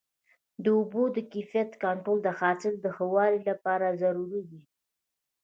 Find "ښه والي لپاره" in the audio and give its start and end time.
2.95-3.97